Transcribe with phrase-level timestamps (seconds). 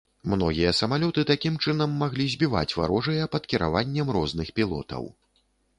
[0.31, 5.03] Многія самалёты, такім чынам, маглі збіваць варожыя пад кіраваннем розных пілотаў.